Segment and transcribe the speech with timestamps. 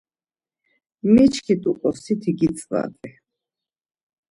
[1.13, 3.09] Miçkit̆uǩo siti gitzvart̆i.